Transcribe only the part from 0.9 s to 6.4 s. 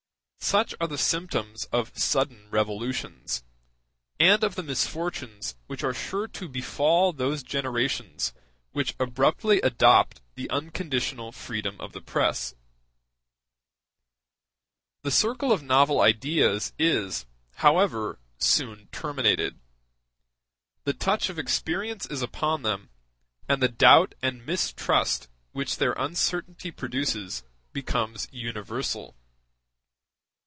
symptoms of sudden revolutions, and of the misfortunes which are sure